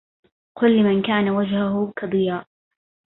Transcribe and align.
قل 0.55 0.77
لمن 0.77 1.01
كان 1.01 1.29
وجهه 1.29 1.93
كضياء 1.95 2.45